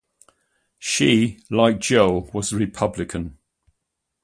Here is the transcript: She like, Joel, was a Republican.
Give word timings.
She 0.79 1.43
like, 1.51 1.77
Joel, 1.77 2.31
was 2.33 2.51
a 2.51 2.57
Republican. 2.57 3.37